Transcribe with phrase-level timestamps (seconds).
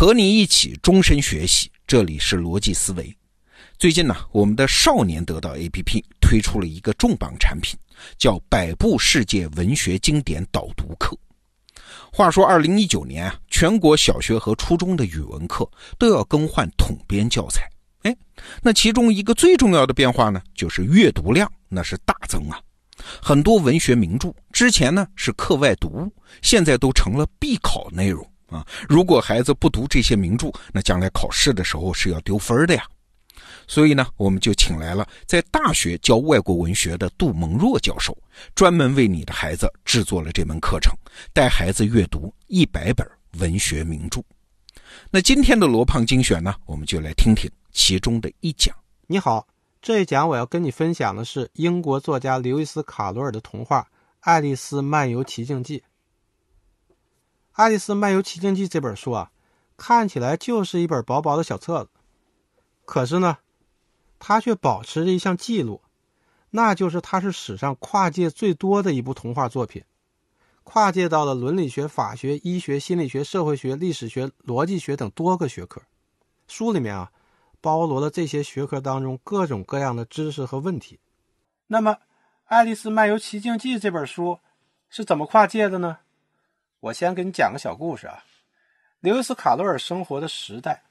[0.00, 3.14] 和你一起终身学习，这里是逻辑思维。
[3.78, 7.78] 最近呢，我们的少年得到 APP 推出了一个重磅产品，
[8.16, 11.14] 叫《百部世界文学经典导读课》。
[12.10, 17.68] 话说，二零一九年啊，全国小学和初中的语文课都要更换统编教材。
[18.04, 18.16] 哎，
[18.62, 22.58] 那其中一个最重要的变化呢，就是阅读量那是大增啊。
[23.20, 28.66] 很多文学名著之前呢是课外读物，现在都成了必考内容啊。
[28.88, 32.84] 如果孩子不读这些名著，那将来考试的时候是要丢分的呀。
[33.66, 38.16] 所以呢，我们就请来了在大学教外国文学的杜蒙若教授，
[38.54, 40.92] 专门为你的孩子制作了这门课程，
[41.32, 43.08] 带孩子阅读一百本
[43.38, 44.20] 文学名著。
[45.10, 48.74] 那今天的罗胖精选呢，我们就来听听其中的一讲。
[49.06, 49.46] 你好。
[49.82, 53.80] 这一讲我要跟你分享的是英国作家刘易斯·卡罗尔的童话
[54.20, 55.78] 《爱丽丝漫游奇境记》。
[57.52, 59.30] 《爱丽丝漫游奇境记》这本书啊，
[59.76, 61.90] 看起来就是一本薄薄的小册子，
[62.84, 63.38] 可是呢，
[64.18, 65.82] 它却保持着一项记录，
[66.50, 69.84] 那就是它是史上跨界最多的一部童话作品，
[70.64, 75.82] 跨界到了伦理学、法学、医学、心理学、社会学、历史学、逻辑学等多个学科。
[76.46, 77.10] 书里面啊。
[77.62, 80.98] 包罗了这些学科当中各种各样的知识和问题。
[81.66, 81.92] 那么，
[82.46, 84.38] 《爱丽丝漫游奇境记》这本书
[84.88, 85.98] 是怎么跨界的呢？
[86.80, 88.24] 我先给你讲个小故事啊。
[89.00, 90.82] 刘易斯·卡罗尔生活的时代，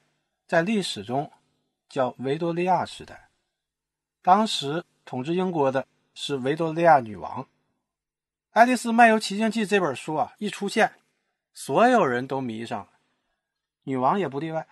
[0.48, 1.32] 在历史中
[1.90, 3.30] 叫维多利亚时代。
[4.22, 7.44] 当时统治英国的是维多利亚女王。
[8.52, 10.94] 《爱丽丝漫游奇境记》这本书啊一出现，
[11.54, 12.90] 所有人都迷上了，
[13.84, 14.68] 女王也不例外。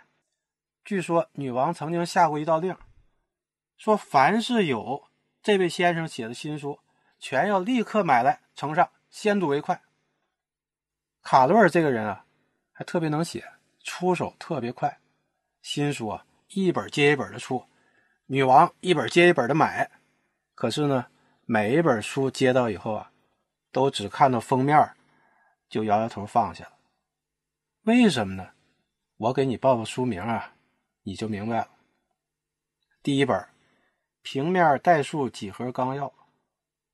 [0.86, 2.78] 据说女王曾经下过一道令，
[3.76, 5.08] 说凡是有
[5.42, 6.80] 这位先生写的新书，
[7.20, 9.82] 全要立刻买来呈上，先睹为快。
[11.30, 12.26] 卡罗尔这个人啊，
[12.72, 13.44] 还特别能写，
[13.84, 14.98] 出手特别快，
[15.62, 17.66] 新书啊一本接一本的出，
[18.28, 19.92] 女王一本接一本的买。
[20.56, 21.08] 可是呢，
[21.44, 23.12] 每一本书接到以后啊，
[23.74, 24.90] 都只看到封面，
[25.68, 26.72] 就摇摇头放下了。
[27.82, 28.52] 为什么呢？
[29.18, 30.54] 我给你报个书名啊。
[31.04, 31.70] 你就明白了。
[33.04, 33.38] 第一本
[34.22, 36.08] 《平面代数几何纲要》，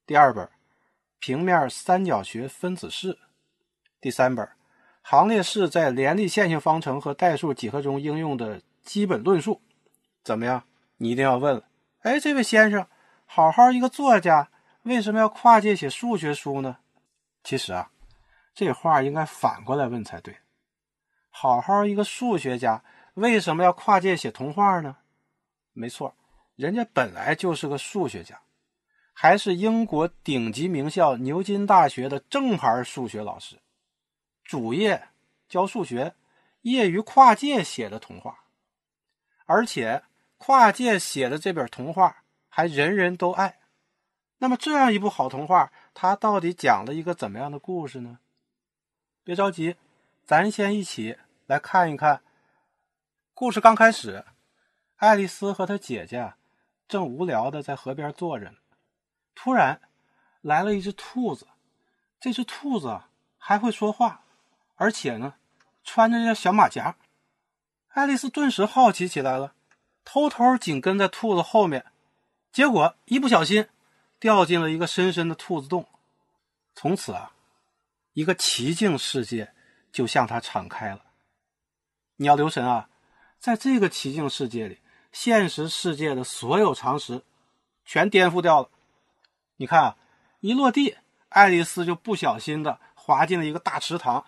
[0.08, 0.44] 第二本
[1.20, 3.14] 《平面三角学分子式》，
[4.04, 4.46] 第三本
[5.02, 9.54] 《行列式在联立线性方程和代数几何中应用的基本论述》。
[10.26, 10.62] 怎么样？
[10.98, 11.64] 你一定要问了。
[12.02, 12.86] 哎，这位先生，
[13.26, 14.50] 好好一个作家，
[14.82, 16.80] 为什么要跨界写数学书呢？
[17.46, 17.92] 其实啊，
[18.54, 20.36] 这话应该反过来问才对。
[21.30, 22.84] 好好一个数学家。
[23.14, 24.98] 为什么要跨界写童话呢？
[25.72, 26.14] 没错，
[26.58, 28.42] 人家本来就是个数学家，
[29.14, 33.56] 还是英国顶级名校牛津大学的正牌数学老师，
[34.44, 35.10] 主业
[35.48, 36.16] 教数学，
[36.62, 38.44] 业余跨界写的童话，
[39.46, 40.04] 而且
[40.38, 43.60] 跨界写的这本童话还人人都爱。
[44.40, 48.20] 那么这样一部好童话，它到底讲了一个怎么样的故事呢？
[49.24, 49.78] 别着急，
[50.26, 52.22] 咱先一起来看一看。
[53.34, 54.26] 故事刚开始，
[54.98, 56.34] 爱丽丝和她姐姐
[56.90, 58.54] 正无聊的在河边坐着。
[59.34, 59.80] 突然，
[60.42, 61.48] 来了一只兔子。
[62.20, 63.02] 这只兔子
[63.38, 64.23] 还会说话，
[64.76, 65.36] 而且呢，
[65.84, 66.96] 穿着这小马甲。
[67.90, 69.54] 爱丽丝顿时好奇起来了，
[70.04, 71.86] 偷偷紧跟在兔子后面。
[72.52, 73.68] 结果一不小心，
[74.20, 75.88] 掉进了一个深深的兔子洞。
[76.76, 77.34] 从此啊，
[78.14, 79.54] 一个奇境世界
[79.92, 81.04] 就向他敞开了。
[82.16, 82.90] 你要留神啊！
[83.40, 84.80] 在这个奇境世界里，
[85.12, 87.24] 现实世界的所有常识
[87.86, 88.70] 全颠覆掉了。
[89.58, 89.98] 你看啊，
[90.40, 90.98] 一落地，
[91.30, 94.26] 爱丽丝就不小心的滑进了一个大池塘。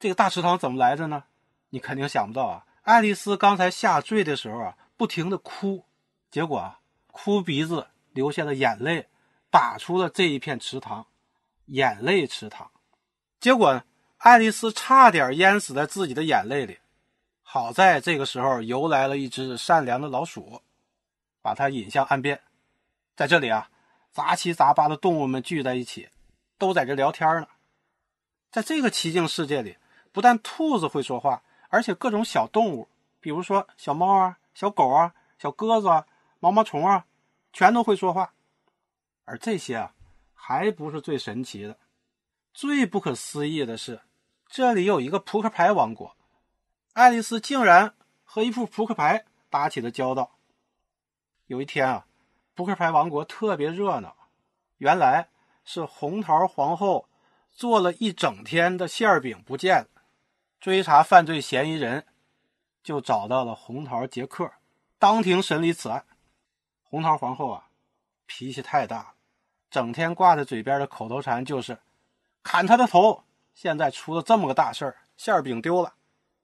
[0.00, 1.24] 这个大池塘怎么来的呢？
[1.68, 2.66] 你肯定想不到啊！
[2.82, 5.84] 爱丽丝刚才下坠的时候啊，不停的哭，
[6.30, 9.08] 结果啊，哭鼻子流下的眼泪
[9.50, 11.06] 打出了这一片池塘，
[11.66, 12.70] 眼泪池塘。
[13.38, 13.84] 结果，
[14.16, 16.78] 爱丽丝差点淹死在自己的眼泪里。
[17.42, 20.62] 好在这个时候游来了一只善良的老鼠，
[21.42, 22.40] 把它引向岸边。
[23.14, 23.68] 在这里啊，
[24.10, 26.08] 杂七杂八的动物们聚在一起，
[26.56, 27.48] 都在这聊天呢。
[28.50, 29.76] 在这个奇境世界里，
[30.12, 32.88] 不但兔子会说话，而且各种小动物，
[33.20, 36.06] 比如说小猫啊、小狗啊、小鸽子啊、
[36.38, 37.06] 毛毛虫啊，
[37.52, 38.32] 全都会说话。
[39.24, 39.94] 而这些啊，
[40.34, 41.78] 还不是最神奇的，
[42.52, 44.00] 最不可思议的是，
[44.48, 46.16] 这里有一个扑克牌王国。
[46.94, 50.32] 爱丽丝竟然和一副扑克牌打起了交道。
[51.46, 52.06] 有一天啊，
[52.54, 54.16] 扑克牌王国特别热闹，
[54.78, 55.28] 原来
[55.64, 57.08] 是红桃皇后
[57.52, 59.89] 做了一整天的馅饼不见了，
[60.60, 62.06] 追查犯罪嫌疑人，
[62.82, 64.52] 就找到了红桃杰克，
[64.98, 66.04] 当庭审理此案。
[66.82, 67.68] 红桃皇后啊，
[68.26, 69.14] 脾气太大了，
[69.70, 71.78] 整天挂在嘴边的口头禅就是
[72.44, 73.24] “砍他的头”。
[73.54, 75.94] 现在出了这么个大事儿，馅饼丢了，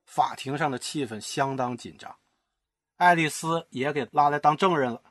[0.07, 2.17] 法庭上的气氛相当紧张。
[2.97, 5.03] 爱丽丝也给拉来当证人了。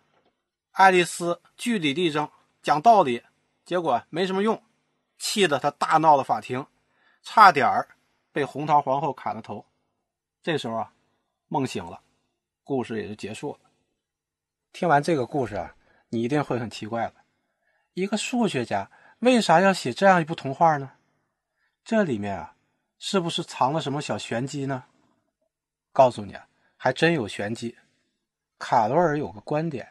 [0.72, 2.30] 爱丽丝据理力争，
[2.64, 3.24] 讲道理，
[3.64, 4.62] 结果没什么用，
[5.18, 6.66] 气得她大闹了法庭，
[7.22, 7.88] 差点儿
[8.36, 9.66] 被红桃皇后砍了头。
[10.44, 10.94] 这时候啊，
[11.48, 12.02] 梦醒了，
[12.66, 13.60] 故事也就结束了。
[14.74, 15.74] 听完这个故事啊，
[16.10, 17.14] 你一定会很奇怪了：
[17.94, 20.92] 一个数学家为啥要写这样一部童话呢？
[21.86, 22.58] 这里面啊，
[23.00, 24.84] 是不是藏了什么小玄机呢？
[25.94, 26.46] 告诉你啊，
[26.76, 27.78] 还真有玄机。
[28.60, 29.90] 卡罗尔有个观点。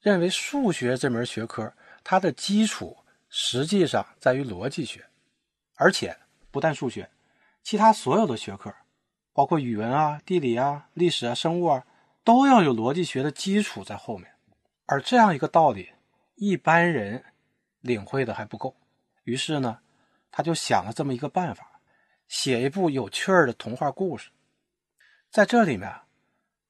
[0.00, 1.72] 认为数学这门学科，
[2.04, 2.98] 它的基础
[3.30, 5.04] 实际上在于逻辑学，
[5.74, 6.14] 而且
[6.50, 7.10] 不但数学，
[7.68, 8.74] 其他所有的学科，
[9.34, 11.84] 包括语文啊、地理啊、历史啊、生物啊，
[12.24, 14.26] 都要有逻辑学的基础在后面。
[14.86, 15.90] 而这样一个道理，
[16.34, 17.22] 一般人
[17.82, 18.74] 领会的还不够。
[19.24, 19.80] 于是呢，
[20.30, 21.82] 他就想了这么一个办法，
[22.26, 24.30] 写一部有趣儿的童话故事。
[25.30, 25.94] 在这里面，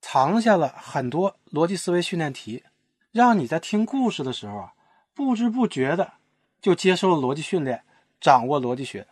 [0.01, 2.65] 藏下了很多逻辑思维训练题。
[3.13, 4.73] 让你在听故事的时候啊，
[5.15, 6.15] 不知不觉的
[6.61, 7.85] 就接受了逻辑训练，
[8.21, 9.07] 掌握逻辑学。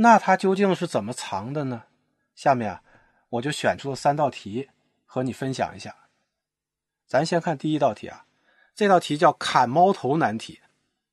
[0.00, 1.84] 那它究竟是怎么藏的呢？
[2.36, 2.82] 下面啊，
[3.30, 4.70] 我就选出了三道题
[5.04, 5.94] 和你分享一下。
[7.04, 8.26] 咱先看第一道题啊，
[8.76, 10.60] 这道题叫砍猫头难题，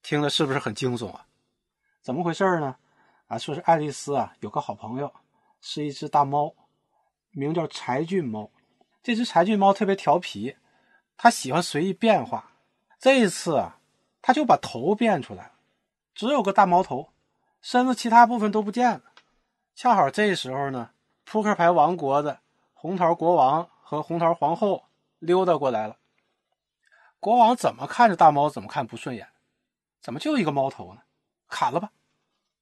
[0.03, 1.25] 听着是不是很惊悚啊？
[2.03, 2.75] 怎么回事呢？
[3.25, 5.11] 啊，说是爱丽丝啊有个好朋友
[5.61, 6.53] 是一只大猫，
[7.31, 8.51] 名叫柴郡猫。
[9.01, 10.55] 这只柴郡猫特别调皮。
[11.17, 12.51] 它喜欢随意变化，
[12.99, 13.79] 这一次啊，
[14.21, 15.53] 它就把头变出来了，
[16.13, 17.09] 只有个大猫头，
[17.65, 19.01] 身子其他部分都不见了。
[19.73, 20.91] 恰好这时候呢，
[21.23, 22.39] 扑克牌王国的
[22.75, 24.83] 红桃国王和红桃皇后
[25.17, 25.97] 溜达过来了。
[27.19, 29.29] 国王怎么看着大猫怎么看不顺眼，
[29.99, 31.01] 怎么就一个猫头呢？
[31.47, 31.89] 砍了吧！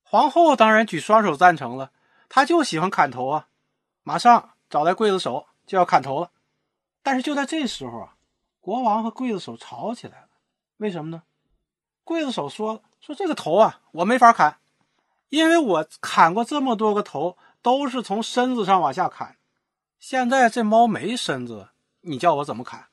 [0.04, 1.92] 皇后当然举双手赞成了，
[2.30, 3.50] 她就喜欢砍头啊，
[4.04, 6.32] 马上找来刽子手就要砍头了。
[7.02, 8.16] 但是就在这时候啊。
[8.62, 10.30] 国王和刽子手吵起来了，
[10.78, 11.24] 为什么呢？
[12.06, 14.60] 刽子手说：“说这个头啊，我没法砍，
[15.34, 19.40] 因为我砍过这么多个头，都是从身子上往下砍。
[19.98, 21.70] 现在这猫没身子，
[22.02, 22.90] 你叫我怎么砍？”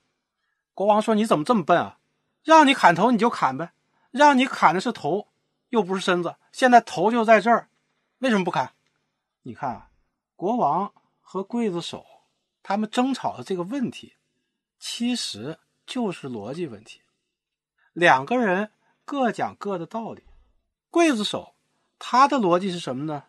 [0.72, 1.98] 国王说：“你怎么这么笨啊？
[2.42, 3.74] 让你砍头你就砍呗，
[4.10, 5.28] 让你砍的是头，
[5.68, 6.36] 又不是身子。
[6.50, 7.68] 现在头就在这儿，
[8.20, 8.72] 为什么不砍？
[9.42, 9.90] 你看，
[10.34, 12.06] 国王和刽子手
[12.62, 14.14] 他们争吵的这个问题。”
[14.80, 17.02] 其实就是逻辑问题，
[17.92, 18.72] 两个人
[19.04, 20.24] 各讲各的道理。
[20.90, 21.54] 刽子手
[22.00, 23.24] 他的逻辑是什么呢？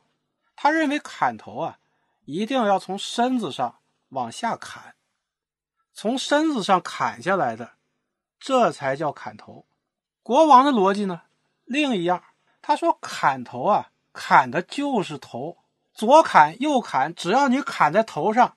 [0.55, 1.77] 他认为砍头啊，
[2.25, 3.79] 一定要从身子上
[4.09, 4.95] 往下砍，
[5.93, 7.73] 从身子上砍下来的，
[8.39, 9.65] 这才叫砍头。
[10.23, 11.23] 国王的逻辑呢，
[11.65, 12.23] 另一样，
[12.61, 15.57] 他说砍头啊，砍的就是头，
[15.93, 18.55] 左砍右砍，只要你砍在头上，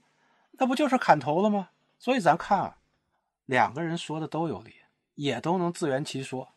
[0.52, 1.70] 那不就是砍头了吗？
[1.98, 2.78] 所以咱看啊。
[3.46, 4.76] 两个人说的都有理，
[5.16, 6.54] 也都能自圆其说，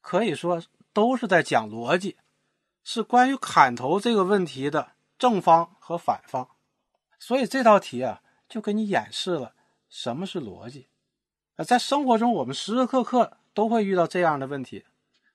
[0.00, 0.62] 可以说
[0.92, 2.18] 都是在讲逻辑，
[2.88, 6.48] 是关于砍头这个问题的正方和反方。
[7.18, 9.54] 所以这道题啊，就给你演示了
[9.88, 10.86] 什么是逻辑。
[11.56, 14.84] 啊，在生活中，我们时时刻刻都会遇到这样的问题：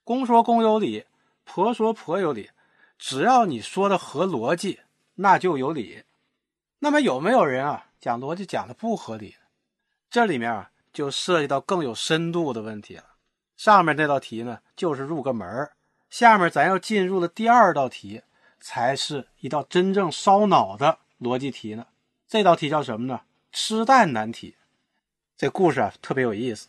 [0.06, 1.06] 公说公有理，
[1.44, 2.52] 婆说婆有理。
[2.98, 4.80] 只要你说的合逻辑，
[5.16, 6.06] 那就有理。
[6.80, 9.36] 那么有没有人啊讲逻辑讲的不合理？
[10.10, 10.70] 这里面啊。
[10.94, 13.06] 就涉及到更有深度的问题了。
[13.56, 15.72] 上面这道题呢，就是入个门儿；
[16.12, 18.22] 下面咱要进入的第二道题，
[18.60, 21.88] 才是一道真正烧脑的逻辑题呢。
[22.28, 23.22] 这道题叫什么呢？
[23.54, 24.58] 吃蛋难题。
[25.38, 26.68] 这故事啊，特别有意思。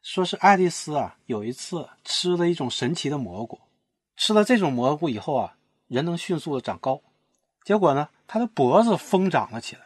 [0.00, 3.60] 说是爱丽丝啊，有一次吃了一种神奇的蘑菇，
[4.16, 5.56] 吃了这种蘑菇以后啊，
[5.88, 7.02] 人能迅速的长高。
[7.64, 9.82] 结果呢，她的脖子疯长了起来，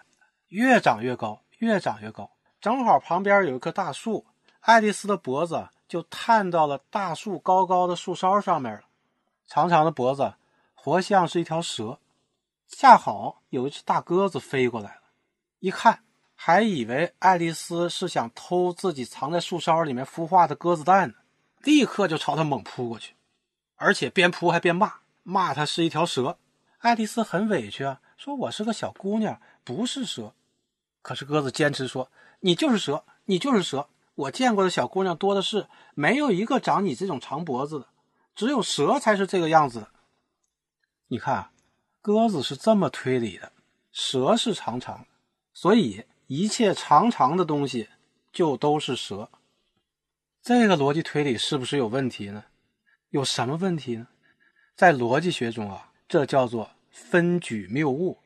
[0.48, 2.30] 越长越高，越长越高。
[2.60, 4.26] 正好旁边有一棵大树，
[4.60, 8.80] 爱丽丝的脖子就探到了大树高高的树梢上面了。
[9.46, 10.32] 长长的脖子，
[10.72, 11.98] 活像是一条蛇。
[12.66, 15.02] 恰好有一只大鸽子飞过来了，
[15.58, 16.02] 一看
[16.34, 21.14] 还以为爱丽丝是想偷自己藏在树梢里面孵化的鸽子蛋呢，
[21.58, 23.14] 立刻就朝它猛扑过去，
[23.76, 26.38] 而且边扑还边骂，骂它是一条蛇。
[26.78, 30.32] 爱丽丝很委屈啊，说我是个小姑娘，不是蛇。
[31.02, 32.10] 可是鸽子坚持说。
[32.44, 33.88] 你就是蛇，你就是蛇。
[34.14, 37.86] 我见过的小姑娘多的是，没有一个长你这种长脖子的，
[38.34, 39.88] 只有蛇才是这个样子的。
[41.08, 41.50] 你看，
[42.00, 43.52] 鸽子是这么推理的：
[43.90, 45.06] 蛇是长长的，
[45.52, 47.88] 所以一切长长的东西
[48.32, 49.30] 就都是蛇。
[50.42, 52.44] 这个逻辑推理是不是有问题呢？
[53.10, 54.08] 有什么问题呢？
[54.74, 58.18] 在逻辑学中啊，这叫做分举谬误。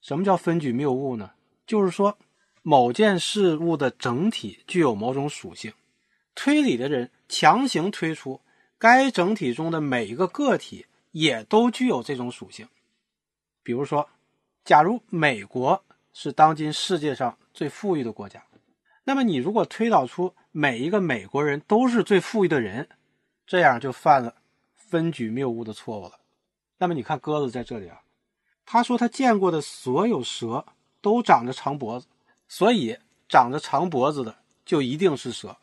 [0.00, 1.32] 什么叫分举谬误呢？
[1.66, 2.16] 就是说
[2.62, 5.72] 某件事物的整体具有某种属性，
[6.34, 8.40] 推理的人强行推出
[8.78, 12.68] 该整体中的每一个个体也都具有这种属性。
[13.62, 14.08] 比如说，
[14.64, 18.44] 假如美国是当今世界上最富裕的国家，
[19.04, 22.88] 那么你如果推导出每一个美国人都是最富裕的人，
[23.46, 24.34] 这样就犯了
[24.74, 26.20] 分举谬误的错误了。
[26.78, 28.02] 那么你看鸽子在这里啊，
[28.64, 30.64] 他说他见过的所有蛇
[31.00, 32.06] 都长着长脖子，
[32.50, 35.56] 所以长着长脖子的就一定是蛇。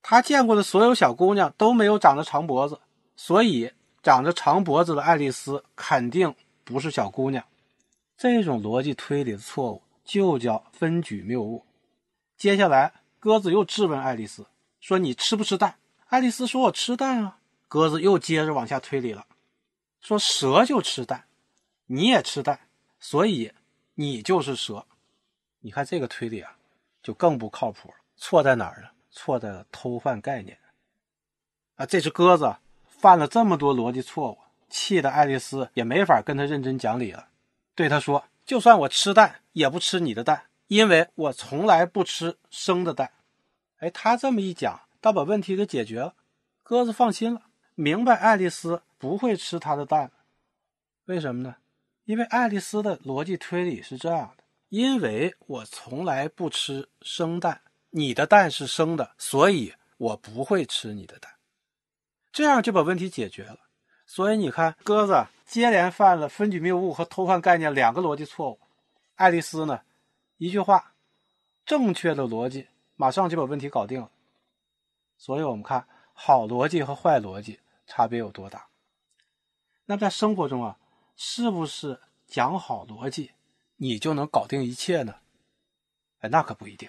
[0.00, 2.80] 他见过的所有小姑娘都没有长着长脖子，
[3.14, 3.70] 所以
[4.02, 6.34] 长着长脖子的爱丽丝肯定
[6.64, 7.44] 不是小姑娘。
[8.16, 11.66] 这种逻辑推理的错误就叫分举谬误。
[12.36, 12.94] 接下来。
[13.22, 14.44] 鸽子又质问爱丽丝
[14.80, 15.76] 说：“你吃不吃蛋？”
[16.10, 19.24] 爱丽丝说：“我吃蛋啊。”鸽子又接着往下推理了，
[20.00, 21.26] 说：“蛇就吃蛋，
[21.86, 22.58] 你也吃蛋，
[22.98, 23.52] 所以
[23.94, 24.84] 你就是蛇。”
[25.62, 26.56] 你看这个推理啊，
[27.02, 27.94] 就更不靠谱了。
[28.16, 28.88] 错在哪儿呢？
[29.10, 30.58] 错在了偷换概念。
[31.76, 34.38] 啊，这只鸽子犯了这么多逻辑错误，
[34.68, 37.28] 气得爱丽丝也没法跟他认真讲理了，
[37.74, 43.12] 对他说：“就算我吃蛋，也不吃你的蛋。”因为我从来不吃生的蛋，
[43.78, 46.14] 哎，他这么一讲，倒把问题给解决了。
[46.62, 47.42] 鸽子放心了，
[47.74, 50.10] 明白爱丽丝不会吃他的蛋。
[51.04, 51.56] 为什么呢？
[52.04, 54.41] 因为爱丽丝的逻辑推理是这样的：
[54.72, 57.60] 因为我从来不吃生蛋，
[57.90, 61.30] 你的蛋是生的，所以我不会吃你的蛋。
[62.32, 63.58] 这样就把问题解决了。
[64.06, 68.58] 所以你看，鸽子接连犯了分举谬误和偷换概念两个逻辑错误，
[69.16, 69.82] 爱丽丝呢？
[70.38, 70.94] 一句话，
[71.66, 74.10] 正确的逻辑马上就把问题搞定了。
[75.18, 78.68] 所以，我们看好逻辑和坏逻辑差别有多大。
[79.84, 80.78] 那，在生活中啊，
[81.14, 83.32] 是不是讲好逻辑，
[83.76, 85.16] 你就能搞定一切呢？
[86.20, 86.88] 哎，那可不一定。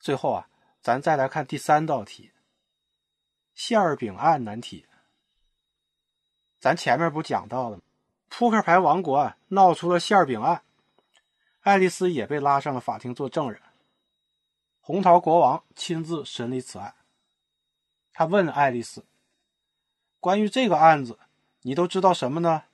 [0.00, 0.48] 最后啊，
[0.80, 2.32] 咱再来看第三道题——
[3.54, 4.86] 馅饼案难题。
[6.58, 7.82] 咱前面不讲到了吗？
[8.28, 10.64] 扑克牌王国啊，闹出了馅饼案。
[11.60, 13.60] 爱丽丝也被拉上了法庭做证人。
[14.80, 16.94] 红桃国王亲自审理此案。
[18.12, 19.04] 他问爱丽丝
[20.18, 21.18] ：“关于这个案子，
[21.60, 22.64] 你都知道什么呢？”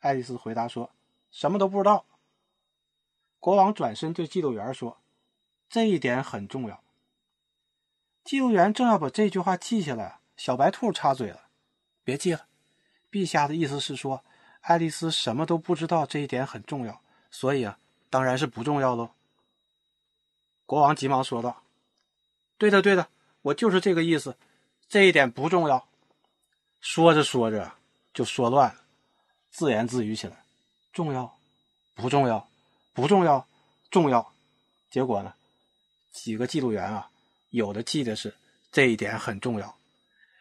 [0.00, 0.90] 爱丽丝回答说
[1.30, 2.06] ：“什么都不知道。”
[3.46, 4.98] 国王转身对记录员说
[5.70, 6.82] ：“这一点很重要。”
[8.24, 11.42] 记录员正要把这句话记下来，小白兔插嘴了
[12.02, 12.46] ：“别记了，
[13.08, 14.24] 陛下的意思是说，
[14.62, 17.00] 爱丽丝什么都不知道，这一点很重要，
[17.30, 17.78] 所以啊。”
[18.10, 19.10] 当然是不重要喽。
[20.64, 21.62] 国王急忙说道
[22.58, 23.06] ：“对的，对的，
[23.42, 24.36] 我就是这个意思，
[24.88, 25.86] 这一点不重要。”
[26.82, 27.74] 说着说着
[28.12, 28.80] 就说乱了，
[29.52, 30.36] 自言自语起来
[30.92, 31.38] ：“重要，
[31.94, 32.48] 不重要，
[32.96, 33.46] 不重要，
[33.90, 34.32] 重要。”
[34.90, 35.34] 结果呢，
[36.10, 37.10] 几个记录员啊，
[37.50, 38.34] 有的记得是
[38.72, 39.76] 这一点很重要，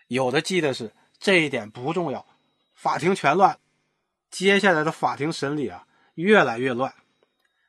[0.08, 2.26] 有的记得是这一点不重要，
[2.74, 3.60] 法庭全乱。
[4.32, 6.94] 接下来的法庭审理啊，越来越乱。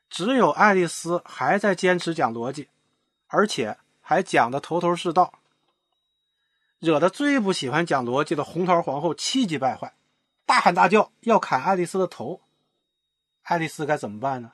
[0.09, 2.69] 只有爱丽丝还在坚持讲逻辑，
[3.27, 5.33] 而且还讲的头头是道，
[6.79, 9.93] 惹得最不喜欢讲逻辑的红桃皇后气急败坏，
[10.45, 12.39] 大喊大叫要砍爱丽丝的头。
[13.43, 14.53] 爱丽丝该怎么办呢？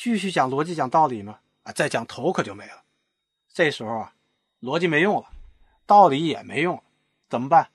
[0.00, 1.40] 继续讲逻辑、讲道理吗？
[1.64, 2.84] 啊，再讲头可就没了。
[3.52, 4.14] 这时候啊，
[4.60, 5.28] 逻辑没用了，
[5.86, 6.84] 道理也没用了，
[7.28, 7.70] 怎么办？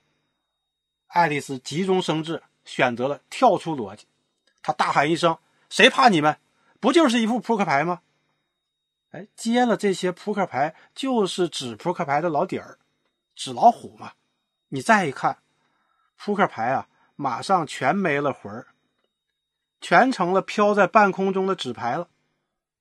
[1.08, 4.08] 爱丽丝急中生智，选择了跳出逻辑。
[4.62, 5.38] 她大喊一声
[5.70, 6.40] ：“谁怕你们？”
[6.80, 8.02] 不就是一副扑克牌吗？
[9.12, 12.80] 哎，接了这些扑克牌，就是纸扑克牌的老底儿，
[13.36, 14.14] 纸老虎嘛。
[14.70, 15.40] 你再一看，
[16.16, 16.88] 扑克牌啊，
[17.18, 18.68] 马上全没了魂儿，
[19.82, 22.08] 全成了飘在半空中的纸牌了。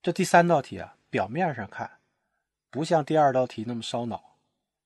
[0.03, 2.01] 这第三道题啊，表面上看
[2.71, 4.37] 不像第二道题那么烧脑，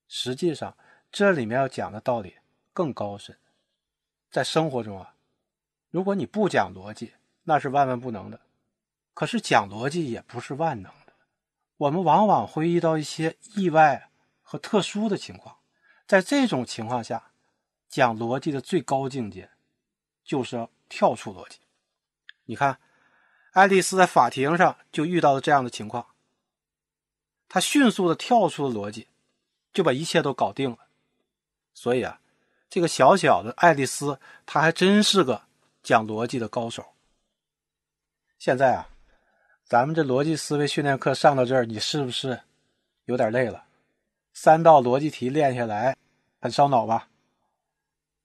[0.06, 0.76] 实际上
[1.10, 2.36] 这里面要讲的道理
[2.74, 3.38] 更高深。
[4.30, 5.14] 在生活中啊，
[5.90, 8.40] 如果你不讲逻辑，那是万万不能的。
[9.14, 11.14] 可是讲逻辑也不是万能的，
[11.78, 14.10] 我们往往会遇到一些意外
[14.42, 15.56] 和特殊的情况，
[16.06, 17.30] 在这种情况下，
[17.88, 19.48] 讲逻辑的最高境界
[20.22, 21.60] 就是要跳出逻辑。
[22.44, 22.78] 你看，
[23.56, 26.06] 爱丽丝在法庭上就遇到了这样的情况，
[27.48, 29.08] 她迅速的跳出了逻辑，
[29.72, 30.76] 就把一切都搞定了。
[31.72, 32.20] 所以啊，
[32.68, 35.44] 这个小小的爱丽丝，她还真是个
[35.82, 36.84] 讲逻辑的高手。
[38.38, 38.90] 现在啊。
[39.64, 42.40] 咱们这逻辑思维训练课上到这儿，你是不是
[43.06, 43.64] 有点累了？
[44.32, 45.96] 三道逻辑题练下来
[46.40, 47.08] 很烧脑吧？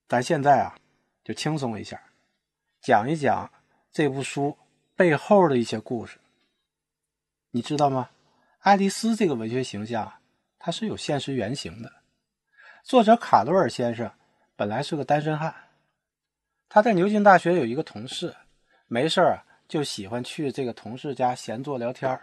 [0.08, 0.76] 咱现在啊，
[1.24, 2.00] 就轻松一下，
[2.82, 3.52] 讲一讲
[3.92, 4.56] 这部书
[5.02, 6.20] 背后的一些故事。
[7.50, 8.12] 你知道吗？
[8.60, 10.14] 爱丽丝这个文学形象，
[10.60, 11.92] 它是有现实原型的。
[12.84, 14.12] 作者卡罗尔先生
[14.56, 15.56] 本来是个单身汉，
[16.70, 18.36] 他在牛津大学有一个同事，
[18.86, 19.42] 没事儿。
[19.68, 22.20] 就喜欢去这个同事家闲坐聊天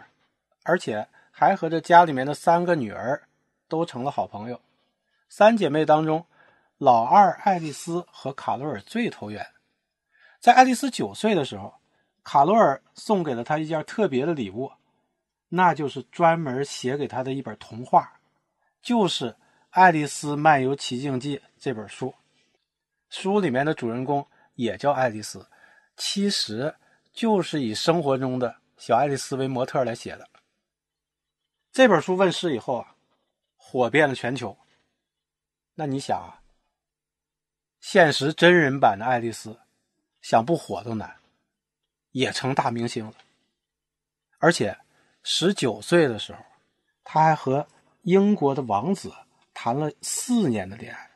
[0.63, 3.27] 而且还和这家里面的三个女儿
[3.67, 4.61] 都成了好朋友。
[5.27, 6.25] 三姐妹当中，
[6.77, 9.45] 老二爱丽丝和卡罗尔最投缘。
[10.39, 11.73] 在爱丽丝九岁的时候，
[12.29, 14.71] 卡罗尔送给了他一件特别的礼物，
[15.47, 18.19] 那就是专门写给他的一本童话，
[18.83, 19.31] 就是
[19.71, 22.13] 《爱丽丝漫游奇境记》这本书。
[23.09, 25.43] 书里面的主人公也叫爱丽丝，
[25.95, 26.75] 其实。
[27.11, 30.29] 就是以生活中的小爱丽丝为模特来写的。
[31.71, 32.95] 这本书问世以后啊，
[33.57, 34.55] 火遍了全球。
[35.73, 36.39] 那你想啊，
[37.81, 39.59] 现实真人版的爱丽丝，
[40.21, 41.18] 想不火都难，
[42.11, 43.13] 也成大明星了。
[44.39, 44.77] 而且
[45.23, 46.39] 十九岁的时候，
[47.03, 47.67] 他还和
[48.03, 49.11] 英国的王子
[49.53, 51.11] 谈了四年的恋爱，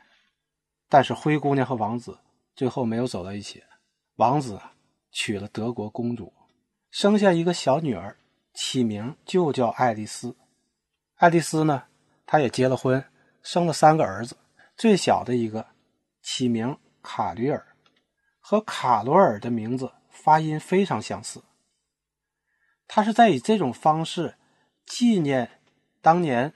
[0.88, 2.18] 但是灰姑娘和王子
[2.54, 3.62] 最后没有走到一起。
[4.16, 4.60] 王子。
[5.16, 6.32] 娶了德国公主，
[6.90, 8.16] 生下一个小女儿，
[8.52, 10.36] 起名就叫爱丽丝。
[11.14, 11.84] 爱丽丝呢，
[12.26, 13.04] 她也结了婚，
[13.40, 14.36] 生了三个儿子，
[14.76, 15.64] 最小的一个
[16.20, 17.64] 起名卡吕尔，
[18.40, 21.42] 和卡罗尔的名字发音非常相似。
[22.86, 24.36] 他是在以这种方式
[24.86, 25.60] 纪念
[26.00, 26.54] 当年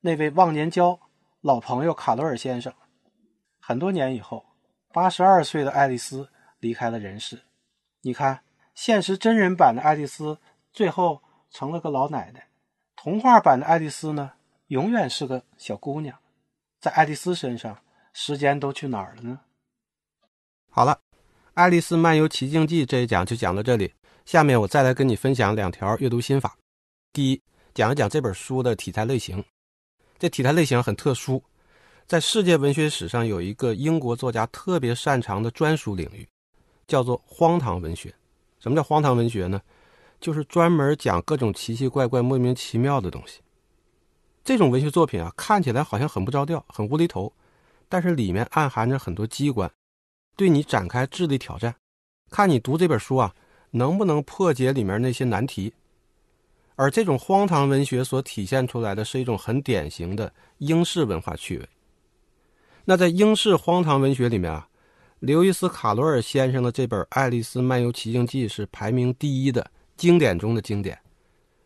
[0.00, 0.98] 那位忘年交
[1.40, 2.72] 老朋友卡罗尔先生。
[3.60, 4.44] 很多年以后，
[4.92, 7.42] 八十二岁的爱丽丝离开了人世。
[8.00, 8.44] 你看，
[8.74, 10.38] 现实真人版的爱丽丝
[10.72, 12.48] 最后成了个老奶奶，
[12.94, 14.32] 童话版的爱丽丝呢，
[14.68, 16.18] 永远是个小姑娘。
[16.78, 19.40] 在爱丽丝身上，时间都去哪儿了呢？
[20.70, 20.92] 好了，
[21.54, 23.92] 《爱丽丝漫游奇境记》这一讲就讲到这里。
[24.24, 26.56] 下面我再来跟你分享两条阅读心法。
[27.12, 27.40] 第一，
[27.72, 29.44] 讲一讲这本书的题材类型。
[30.18, 31.40] 这题材类型很特殊，
[32.08, 36.26] 在世界文学史上有一个英国作家特别擅长的专属领域。
[36.88, 38.12] 叫做荒唐文学。
[38.58, 39.60] 什么叫荒唐文学呢？
[40.20, 43.40] 就是专门讲各种奇奇怪怪、莫名其妙的东西。
[44.44, 47.32] 这种文学作品啊，看起来好像很不着调、很无厘头，
[47.88, 49.70] 但是里面暗含着很多机关，
[50.36, 51.74] 对你展开智力挑战，
[52.30, 53.34] 看你读这本书啊，
[53.70, 55.72] 能不能破解里面那些难题。
[56.76, 61.68] 而这种荒唐文学所体现出来的是一种很典型的英式文化趣味。
[62.84, 64.68] 那在英式荒唐文学里面啊。
[65.20, 70.98] 刘易斯·卡罗尔先生的这本《爱丽丝漫游奇境记》是排名第一的经典中的经典，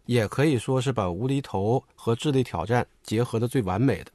[0.04, 4.12] 也可以说是把无厘头和智力挑战结合的最完美的。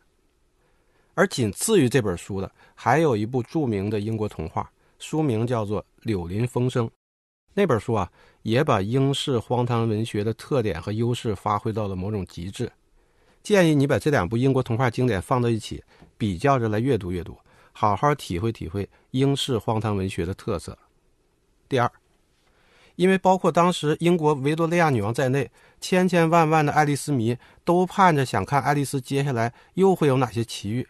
[1.15, 6.88] 而仅次于这本书的，还有一部著名的英国童话，书名叫做《柳林风声》。
[7.54, 12.71] 那本书啊，也把英式荒唐文学的特点和优势发挥到了某种极致。
[13.43, 15.84] 建议你把这两部英国童话经典放到一起，
[16.17, 17.38] 比较着来阅读阅读。
[17.73, 20.78] 好好体会体会英式荒唐文学的特色。
[21.67, 21.91] 第二，
[22.95, 25.49] 因为包括当时英国维多利亚女王在内，
[25.82, 30.88] 千千万万的爱丽丝迷都盼着想看爱丽丝接下来又会有哪些奇遇，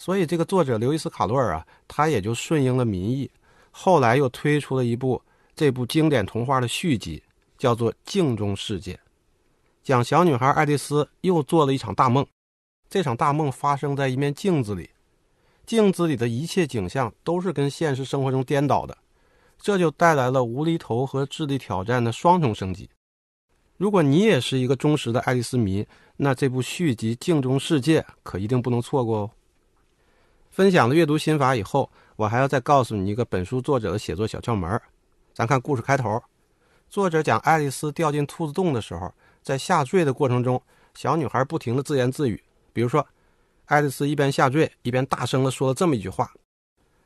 [0.00, 3.30] 所以这个作者刘易斯·卡罗尔啊，他也就顺应了民意，
[3.70, 5.20] 后来又推出了一部
[5.54, 7.22] 这部经典童话的续集，
[7.58, 8.94] 叫做《镜中世界》，
[9.82, 12.26] 讲小女孩爱丽丝又做了一场大梦，
[12.88, 14.88] 这场大梦发生在一面镜子里。
[15.66, 18.96] 镜子里的一切景象都是跟现实生活中颠倒的，
[19.60, 22.88] 这就带来了无厘头和智力挑战的双重升级。
[23.76, 25.86] 如果你也是一个忠实的爱丽丝迷，
[26.16, 29.30] 那这部续集《镜中世界》可一定不能错过哦。
[30.60, 34.78] 分享了阅读心法以后，我还要再告诉你一个本书作者的写作小窍门。
[35.32, 36.22] 咱看故事开头，
[36.90, 39.10] 作者讲爱丽丝掉进兔子洞的时候，
[39.42, 42.44] 在下坠的过程中，小女孩不停的自言自语，
[42.74, 43.06] 比如说。
[43.64, 46.30] 爱丽丝一边下坠，一边大声的说了这么一句话：“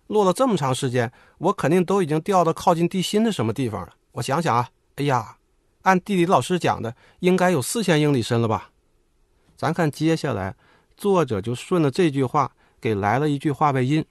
[0.08, 3.94] 落了这么长时间，我肯定都已经掉到靠近地心的什么地方了。
[4.10, 5.36] 我想想啊，哎呀，
[5.82, 8.72] 按地理老师讲的，应该有四千英里深了吧？”
[9.56, 10.56] 咱看接下来，
[10.96, 12.50] 作者就顺着这句话
[12.84, 14.04] 给来了一句话外音。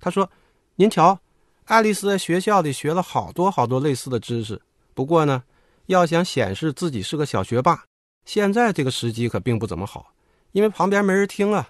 [0.00, 0.30] 他说
[0.76, 1.20] ：“您瞧，
[1.66, 4.58] 爱丽丝在学校里学了好多好多类似的知识，
[4.94, 5.42] 不过呢，
[5.84, 7.84] 要想显示自己是个小学霸，
[8.24, 10.14] 现在这个时机可并不怎么好，
[10.52, 11.68] 因为旁边没人听啊。”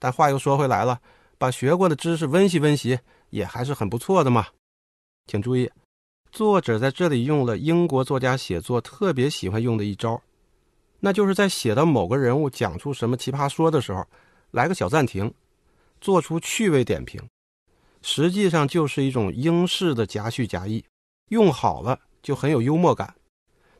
[0.00, 1.00] 但话又说回来了，
[1.38, 2.98] 把学过的知识温习温习，
[3.30, 4.48] 也还是很不错的嘛。
[5.28, 5.70] 请注意，
[6.32, 10.20] 作者在这里用了英国作家写作特别喜欢用的一招，
[10.98, 14.04] 那就是在写到某个人物讲出什么奇葩说的时候，
[14.50, 15.32] 来个小暂停，
[16.04, 17.18] 做出趣味点评，
[18.02, 20.84] 实际上就是一种英式的夹叙夹议，
[21.30, 23.14] 用好了就很有幽默感。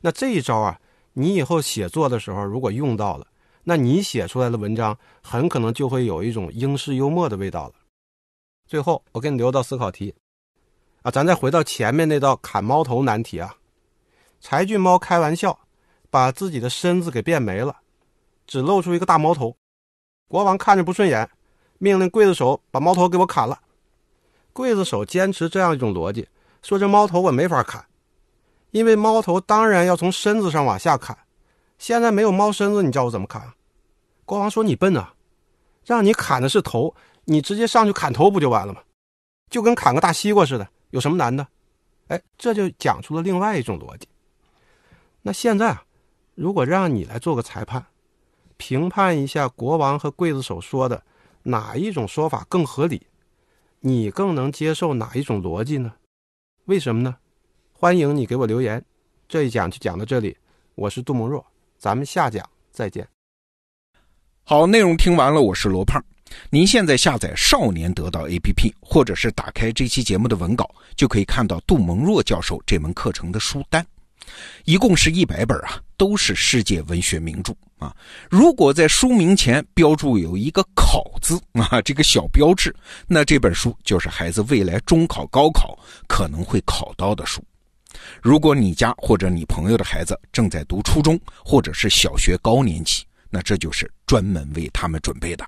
[0.01, 0.81] 那这一招啊，
[1.13, 3.27] 你以后写作的时候如果用到了，
[3.65, 7.75] 那你写出来的文章很可能就会有一种英式幽默的味道了。
[8.67, 10.15] 最后，我给你留道思考题，
[11.03, 13.55] 啊，咱再回到前面那道砍猫头难题啊。
[14.41, 15.59] 柴郡猫开玩笑，
[16.09, 17.77] 把自己的身子给变没了，
[18.47, 19.55] 只露出一个大猫头。
[20.27, 21.29] 国王看着不顺眼，
[21.79, 23.61] 命令刽子手把猫头给我砍了。
[24.55, 26.29] 刽子手坚持这样一种逻辑，
[26.63, 27.85] 说这猫头我没法砍。
[28.71, 31.17] 因为猫头当然要从身子上往下砍，
[31.79, 33.53] 现在没有猫身子，你叫我怎么砍？
[34.25, 35.15] 国王说：“你笨啊，
[35.85, 38.81] 让你砍的是头，你直接上去砍头不就完了吗？
[39.51, 41.47] 就跟砍个大西瓜似的，有什么难的？”
[42.09, 44.09] 哎，这就讲出了另外一种逻辑。
[45.23, 45.85] 那现在啊，
[46.35, 47.87] 如果让你来做个裁判，
[48.57, 51.03] 评判一下国王和刽子手说的
[51.47, 53.07] 哪一种说法更合理，
[53.81, 55.93] 你更能接受哪一种逻辑呢？
[56.65, 57.15] 为什么呢？
[57.71, 58.83] 欢迎你给我留言，
[59.29, 60.35] 这一讲就讲到这里，
[60.75, 61.45] 我是杜蒙若，
[61.77, 63.07] 咱们下讲再见。
[64.43, 66.03] 好，内容听完了，我是罗胖。
[66.49, 73.87] 您现在下载少年得到 APP，或者是打开这期节目的文稿，就可以看到杜蒙若教授这门课程的书单，
[74.65, 77.95] 一共是一百本啊，都是世界文学名著啊。
[78.31, 82.75] 如果在书名前标注有一个“考”字 啊，这个小标志，
[83.07, 87.43] 那这本书就是孩子未来中考、高考可能会考到的书。
[88.21, 95.47] 如果你家或者你朋友的孩子正在读初中或者是小学高年级，那这就是专门为他们准备的。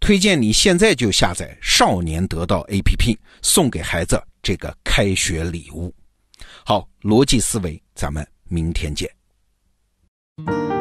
[0.00, 5.92] 推荐你现在就下载少年得到 APP，送给孩子这个开学礼物。
[6.64, 9.08] 好，逻辑思维，咱们明天见。
[10.38, 10.75] thank you